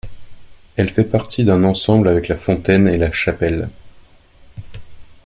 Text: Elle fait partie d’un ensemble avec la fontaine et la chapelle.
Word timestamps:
Elle 0.77 0.89
fait 0.89 1.03
partie 1.03 1.45
d’un 1.45 1.63
ensemble 1.63 2.07
avec 2.09 2.27
la 2.27 2.35
fontaine 2.35 2.87
et 2.87 2.97
la 2.97 3.11
chapelle. 3.11 3.69